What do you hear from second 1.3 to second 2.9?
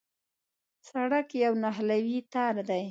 یو نښلوی تار دی.